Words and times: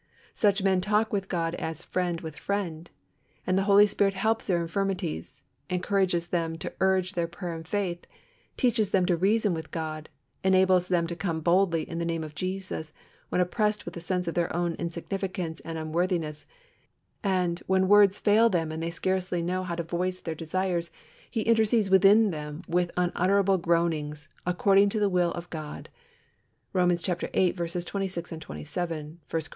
Such 0.33 0.63
men 0.63 0.81
talk 0.81 1.13
with 1.13 1.29
God 1.29 1.53
as 1.53 1.83
friend 1.85 2.21
with 2.21 2.35
friend, 2.35 2.89
and 3.45 3.55
the 3.55 3.65
Holy 3.69 3.85
Spirit 3.85 4.15
helps 4.15 4.47
their 4.47 4.59
infirmities; 4.63 5.43
encourages 5.69 6.25
them 6.29 6.57
to 6.57 6.73
urge 6.79 7.13
their 7.13 7.27
prayer 7.27 7.55
in 7.55 7.63
faith; 7.65 8.07
teaches 8.57 8.89
them 8.89 9.05
to 9.05 9.15
reason 9.15 9.53
with 9.53 9.69
God; 9.69 10.09
enables 10.43 10.87
them 10.87 11.05
to 11.05 11.15
come 11.15 11.39
boldly 11.39 11.87
in 11.87 11.99
the 11.99 12.05
name 12.05 12.23
of 12.23 12.33
Jesus, 12.33 12.93
when 13.29 13.41
oppressed 13.41 13.85
with 13.85 13.95
a 13.95 13.99
sense 13.99 14.27
of 14.27 14.33
their 14.33 14.51
own 14.55 14.73
insignificance 14.79 15.59
and 15.59 15.77
unworthiness; 15.77 16.47
and, 17.23 17.61
when 17.67 17.87
words 17.87 18.17
fail 18.17 18.49
them 18.49 18.71
and 18.71 18.81
they 18.81 18.89
scarcely 18.89 19.43
know 19.43 19.61
how 19.61 19.75
to 19.75 19.83
voice 19.83 20.19
their 20.19 20.33
desires, 20.33 20.89
He 21.29 21.41
intercedes 21.41 21.91
within 21.91 22.31
them 22.31 22.63
with 22.67 22.89
unutterable 22.97 23.59
groanings, 23.59 24.29
according 24.47 24.89
to 24.89 24.99
the 24.99 25.09
will 25.09 25.31
of 25.33 25.47
God 25.51 25.89
(Romans 26.73 27.05
viii. 27.05 27.53
26, 27.53 28.29
27; 28.31 29.19
1 29.29 29.29
Cor. 29.29 29.41